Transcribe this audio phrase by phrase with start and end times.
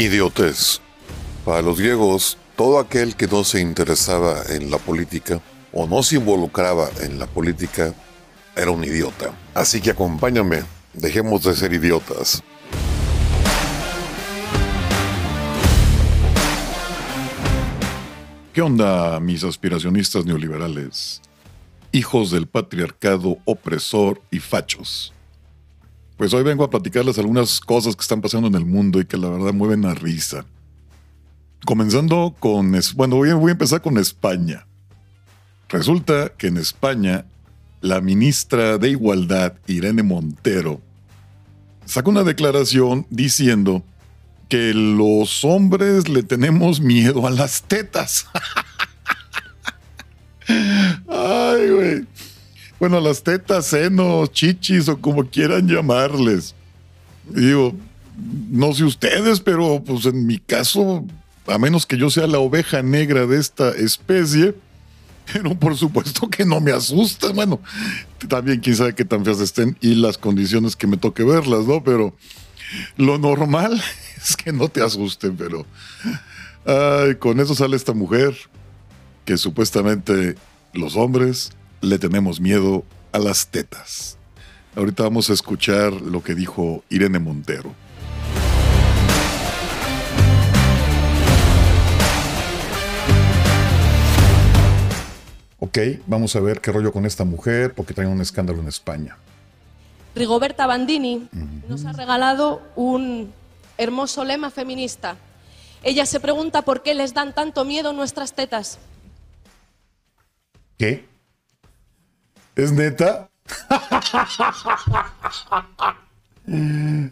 [0.00, 0.80] Idiotez.
[1.44, 5.42] Para los griegos, todo aquel que no se interesaba en la política
[5.74, 7.92] o no se involucraba en la política
[8.56, 9.34] era un idiota.
[9.52, 10.62] Así que acompáñame,
[10.94, 12.42] dejemos de ser idiotas.
[18.54, 21.20] ¿Qué onda, mis aspiracionistas neoliberales?
[21.92, 25.12] Hijos del patriarcado opresor y fachos.
[26.20, 29.16] Pues hoy vengo a platicarles algunas cosas que están pasando en el mundo y que
[29.16, 30.44] la verdad mueven a risa.
[31.64, 34.66] Comenzando con, bueno, voy a, empezar con España.
[35.70, 37.24] Resulta que en España,
[37.80, 40.82] la ministra de Igualdad, Irene Montero,
[41.86, 43.82] sacó una declaración diciendo
[44.50, 48.26] que los hombres le tenemos miedo a las tetas.
[52.80, 56.54] Bueno, las tetas, senos, chichis o como quieran llamarles.
[57.28, 57.74] digo,
[58.50, 61.04] no sé ustedes, pero pues en mi caso,
[61.46, 64.54] a menos que yo sea la oveja negra de esta especie,
[65.32, 67.32] pero por supuesto que no me asusta.
[67.32, 67.60] Bueno,
[68.28, 71.84] también quién sabe qué tan feas estén y las condiciones que me toque verlas, ¿no?
[71.84, 72.16] Pero
[72.96, 73.78] lo normal
[74.16, 75.66] es que no te asusten, pero
[76.64, 78.34] ay, con eso sale esta mujer
[79.26, 80.36] que supuestamente
[80.72, 84.18] los hombres le tenemos miedo a las tetas.
[84.76, 87.74] Ahorita vamos a escuchar lo que dijo Irene Montero.
[95.58, 99.16] Ok, vamos a ver qué rollo con esta mujer porque trae un escándalo en España.
[100.14, 101.28] Rigoberta Bandini
[101.68, 103.32] nos ha regalado un
[103.78, 105.16] hermoso lema feminista.
[105.82, 108.78] Ella se pregunta por qué les dan tanto miedo nuestras tetas.
[110.76, 111.09] ¿Qué?
[112.60, 113.30] ¿Es neta?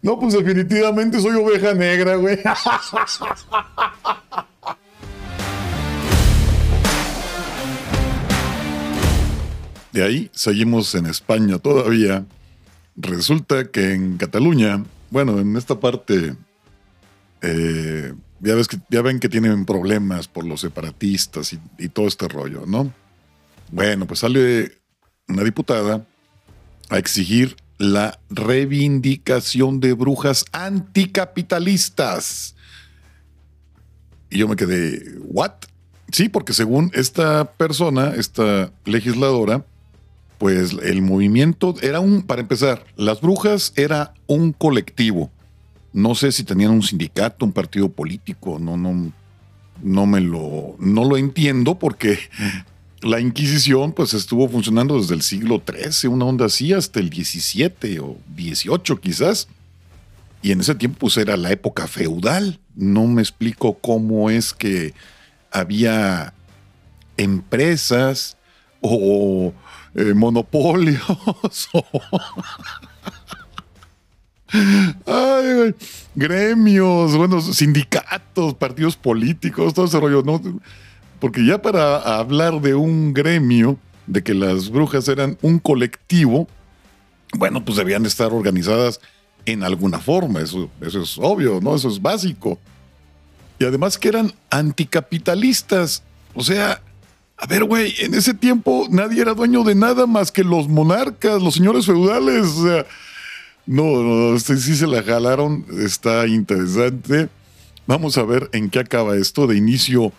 [0.00, 2.38] No, pues definitivamente soy oveja negra, güey.
[9.92, 12.24] De ahí seguimos en España todavía.
[12.96, 16.36] Resulta que en Cataluña, bueno, en esta parte,
[17.42, 22.06] eh, ya, ves que, ya ven que tienen problemas por los separatistas y, y todo
[22.06, 22.90] este rollo, ¿no?
[23.70, 24.83] Bueno, pues sale
[25.28, 26.06] una diputada
[26.90, 32.54] a exigir la reivindicación de brujas anticapitalistas.
[34.30, 35.52] Y yo me quedé, ¿what?
[36.12, 39.64] Sí, porque según esta persona, esta legisladora,
[40.38, 45.30] pues el movimiento era un, para empezar, las brujas era un colectivo.
[45.92, 49.12] No sé si tenían un sindicato, un partido político, no, no,
[49.82, 52.18] no me lo, no lo entiendo porque
[53.04, 57.98] la Inquisición pues estuvo funcionando desde el siglo XIII, una onda así, hasta el XVII
[57.98, 59.46] o XVIII quizás.
[60.42, 62.58] Y en ese tiempo pues era la época feudal.
[62.74, 64.94] No me explico cómo es que
[65.50, 66.32] había
[67.16, 68.36] empresas
[68.80, 69.52] o
[69.94, 71.00] eh, monopolios
[75.06, 75.74] Ay,
[76.14, 80.22] gremios, bueno, sindicatos, partidos políticos, todo ese rollo.
[80.22, 80.40] ¿no?
[81.20, 86.48] Porque ya para hablar de un gremio, de que las brujas eran un colectivo,
[87.36, 89.00] bueno, pues debían estar organizadas
[89.46, 91.74] en alguna forma, eso, eso es obvio, ¿no?
[91.74, 92.58] Eso es básico.
[93.58, 96.02] Y además que eran anticapitalistas.
[96.34, 96.80] O sea,
[97.36, 101.42] a ver, güey, en ese tiempo nadie era dueño de nada más que los monarcas,
[101.42, 102.46] los señores feudales.
[102.46, 102.86] O sea,
[103.66, 107.28] no, no, sí se la jalaron, está interesante.
[107.86, 109.46] Vamos a ver en qué acaba esto.
[109.46, 110.12] De inicio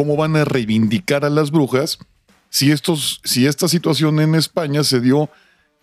[0.00, 1.98] cómo van a reivindicar a las brujas
[2.48, 5.28] si, estos, si esta situación en España se dio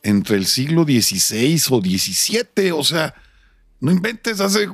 [0.02, 2.72] entre el siglo XVI o XVII.
[2.72, 3.14] O sea,
[3.80, 4.64] no inventes hace...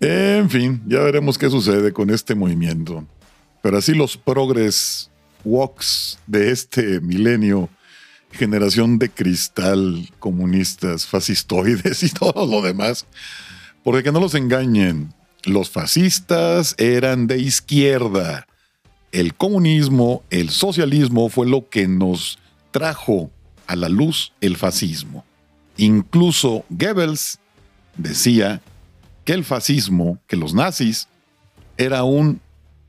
[0.00, 3.06] en fin, ya veremos qué sucede con este movimiento.
[3.62, 5.10] Pero así los progres
[5.42, 7.70] walks de este milenio,
[8.30, 13.06] generación de cristal, comunistas, fascistoides y todo lo demás,
[13.82, 15.12] porque que no los engañen,
[15.44, 18.46] los fascistas eran de izquierda.
[19.10, 22.38] El comunismo, el socialismo fue lo que nos
[22.70, 23.30] trajo
[23.66, 25.24] a la luz el fascismo.
[25.76, 27.38] Incluso Goebbels
[27.96, 28.60] decía
[29.24, 31.08] que el fascismo, que los nazis,
[31.76, 32.40] era un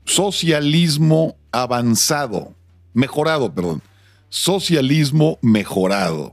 [0.04, 2.54] socialismo avanzado,
[2.92, 3.82] mejorado, perdón,
[4.28, 6.32] socialismo mejorado.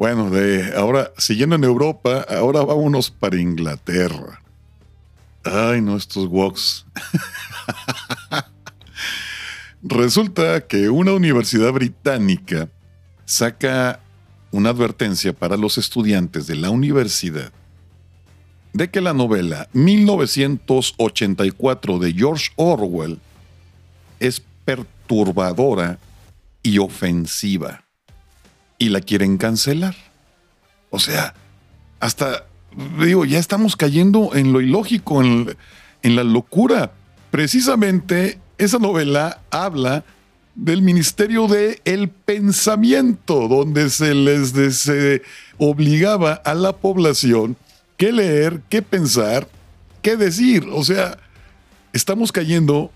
[0.00, 4.40] Bueno, de ahora, siguiendo en Europa, ahora vámonos para Inglaterra.
[5.44, 6.86] Ay, no, estos walks.
[9.82, 12.70] Resulta que una universidad británica
[13.26, 14.00] saca
[14.50, 17.52] una advertencia para los estudiantes de la universidad
[18.72, 23.18] de que la novela 1984 de George Orwell
[24.18, 25.98] es perturbadora
[26.62, 27.84] y ofensiva
[28.80, 29.94] y la quieren cancelar.
[30.88, 31.34] O sea,
[32.00, 32.46] hasta,
[32.98, 35.56] digo, ya estamos cayendo en lo ilógico, en,
[36.02, 36.90] la locura.
[37.30, 40.02] Precisamente esa novela habla
[40.54, 44.90] del Ministerio de el Pensamiento, donde se les
[45.58, 47.56] obligaba a la población
[47.98, 49.46] qué leer, qué pensar,
[50.00, 50.66] qué decir.
[50.72, 51.18] O sea,
[51.92, 52.90] estamos cayendo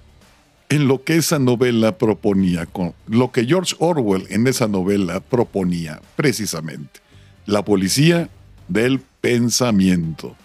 [0.69, 6.01] en lo que esa novela proponía, con lo que George Orwell en esa novela proponía
[6.17, 7.01] precisamente.
[7.47, 8.31] La policía
[8.69, 10.37] del pensamiento.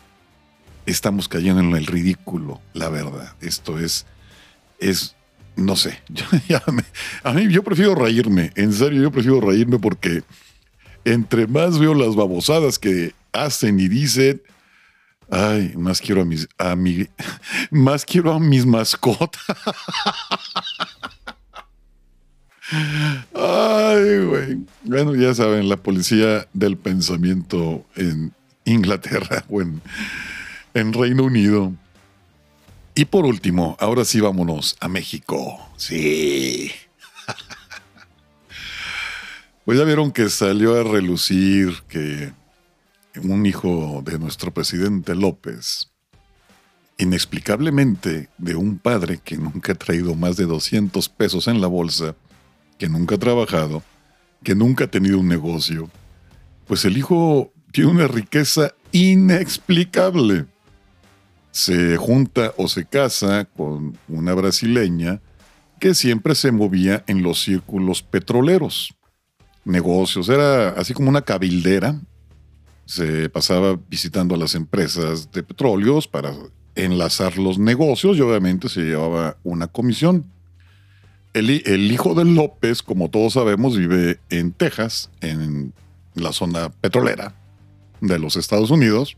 [0.85, 3.33] Estamos cayendo en el ridículo, la verdad.
[3.41, 4.05] Esto es,
[4.79, 5.15] es,
[5.55, 5.99] no sé.
[7.23, 10.23] a mí yo prefiero reírme, en serio, yo prefiero reírme porque
[11.05, 14.41] entre más veo las babosadas que hacen y dicen,
[15.31, 17.07] ay, más quiero a mis, a mi,
[17.71, 19.41] más quiero a mis mascotas.
[23.33, 24.57] Ay, güey.
[24.83, 28.33] Bueno, ya saben, la policía del pensamiento en
[28.65, 29.81] Inglaterra o en,
[30.73, 31.73] en Reino Unido.
[32.95, 35.59] Y por último, ahora sí vámonos a México.
[35.77, 36.71] Sí.
[39.65, 42.31] Pues ya vieron que salió a relucir que
[43.15, 45.91] un hijo de nuestro presidente López,
[46.97, 52.15] inexplicablemente de un padre que nunca ha traído más de 200 pesos en la bolsa,
[52.77, 53.83] que nunca ha trabajado,
[54.43, 55.89] que nunca ha tenido un negocio,
[56.67, 60.45] pues el hijo tiene una riqueza inexplicable.
[61.51, 65.19] Se junta o se casa con una brasileña
[65.79, 68.93] que siempre se movía en los círculos petroleros.
[69.65, 71.99] Negocios, era así como una cabildera,
[72.89, 76.33] se pasaba visitando a las empresas de petróleos para
[76.73, 80.25] enlazar los negocios y obviamente se llevaba una comisión.
[81.33, 81.51] El,
[81.91, 85.71] hijo de López, como todos sabemos, vive en Texas, en
[86.15, 87.35] la zona petrolera
[88.01, 89.17] de los Estados Unidos.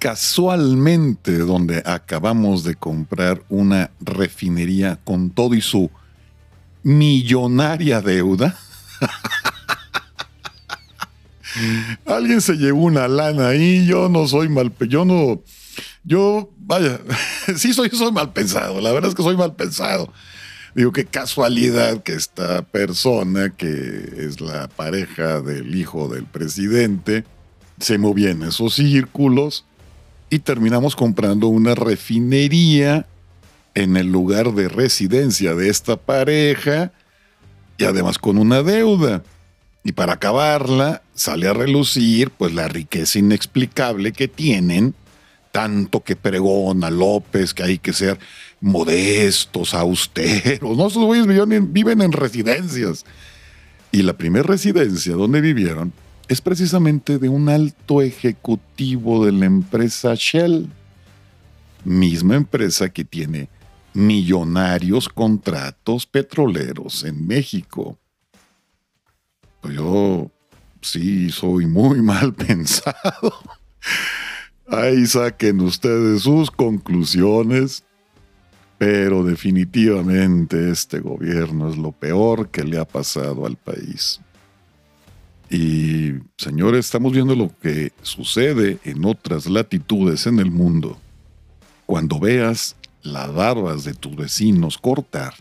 [0.00, 5.92] Casualmente, donde acabamos de comprar una refinería con todo y su
[6.82, 8.58] millonaria deuda.
[12.06, 15.42] Alguien se llevó una lana ahí, yo no soy mal, yo no,
[16.02, 17.00] yo, vaya,
[17.56, 20.12] sí soy, soy mal pensado, la verdad es que soy mal pensado.
[20.74, 27.24] Digo, qué casualidad que esta persona, que es la pareja del hijo del presidente,
[27.78, 29.64] se movía en esos círculos
[30.30, 33.06] y terminamos comprando una refinería
[33.74, 36.92] en el lugar de residencia de esta pareja
[37.78, 39.22] y además con una deuda.
[39.84, 44.94] Y para acabarla, sale a relucir pues la riqueza inexplicable que tienen,
[45.52, 48.18] tanto que pregona López que hay que ser
[48.60, 50.76] modestos, austeros.
[50.76, 51.26] No, esos güeyes
[51.72, 53.04] viven en residencias.
[53.92, 55.92] Y la primera residencia donde vivieron
[56.26, 60.68] es precisamente de un alto ejecutivo de la empresa Shell,
[61.84, 63.48] misma empresa que tiene
[63.92, 67.98] millonarios contratos petroleros en México.
[69.60, 70.30] Pues yo
[70.84, 73.34] sí soy muy mal pensado.
[74.66, 77.84] Ahí saquen ustedes sus conclusiones.
[78.76, 84.20] Pero definitivamente este gobierno es lo peor que le ha pasado al país.
[85.48, 90.98] Y, señores, estamos viendo lo que sucede en otras latitudes en el mundo.
[91.86, 95.34] Cuando veas las barbas de tus vecinos cortar,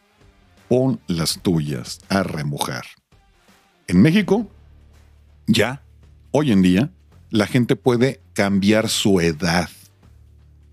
[0.70, 2.86] pon las tuyas a remojar.
[3.88, 4.48] En México,
[5.48, 5.84] ya,
[6.32, 6.92] hoy en día,
[7.30, 9.70] la gente puede cambiar su edad.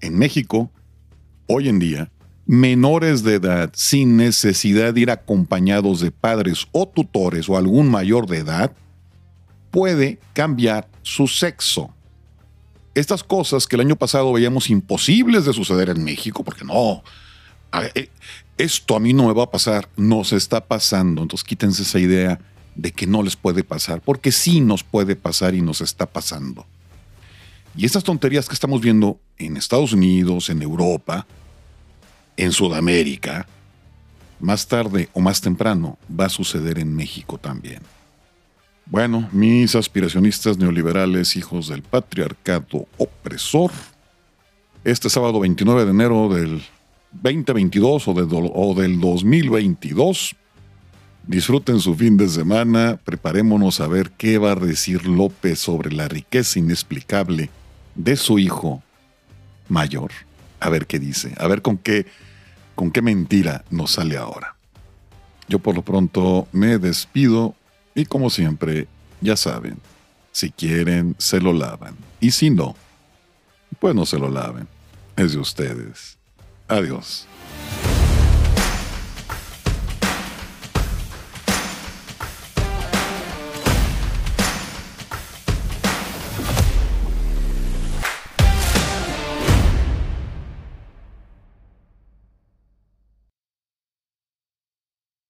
[0.01, 0.71] En México,
[1.47, 2.11] hoy en día,
[2.47, 8.27] menores de edad sin necesidad de ir acompañados de padres o tutores o algún mayor
[8.27, 8.73] de edad,
[9.71, 11.95] puede cambiar su sexo.
[12.95, 17.03] Estas cosas que el año pasado veíamos imposibles de suceder en México, porque no,
[17.95, 18.09] eh,
[18.59, 21.23] esto a mí no me va a pasar, nos está pasando.
[21.23, 22.41] Entonces quítense esa idea
[22.75, 26.67] de que no les puede pasar, porque sí nos puede pasar y nos está pasando.
[27.77, 31.27] Y estas tonterías que estamos viendo en Estados Unidos, en Europa,
[32.37, 33.47] en Sudamérica,
[34.41, 37.83] más tarde o más temprano va a suceder en México también.
[38.87, 43.71] Bueno, mis aspiracionistas neoliberales, hijos del patriarcado opresor,
[44.83, 46.63] este sábado 29 de enero del
[47.13, 50.35] 2022 o, o del 2022,
[51.31, 56.09] Disfruten su fin de semana, preparémonos a ver qué va a decir López sobre la
[56.09, 57.51] riqueza inexplicable
[57.95, 58.83] de su hijo
[59.69, 60.11] mayor.
[60.59, 62.07] A ver qué dice, a ver con qué,
[62.75, 64.57] con qué mentira nos sale ahora.
[65.47, 67.55] Yo por lo pronto me despido
[67.95, 68.89] y como siempre,
[69.21, 69.79] ya saben,
[70.33, 71.95] si quieren, se lo lavan.
[72.19, 72.75] Y si no,
[73.79, 74.67] pues no se lo laven.
[75.15, 76.19] Es de ustedes.
[76.67, 77.29] Adiós.